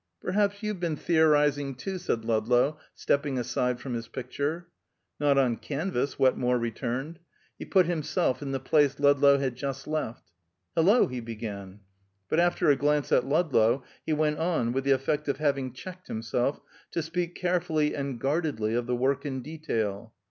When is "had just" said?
9.37-9.85